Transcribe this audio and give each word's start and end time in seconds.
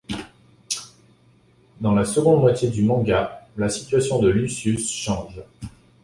Dans 1.79 1.93
la 1.93 2.05
seconde 2.05 2.39
moitié 2.41 2.71
du 2.71 2.81
manga, 2.83 3.47
la 3.55 3.69
situation 3.69 4.17
de 4.17 4.29
Lucius 4.29 4.89
change. 4.91 5.43